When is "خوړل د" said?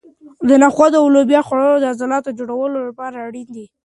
1.47-1.85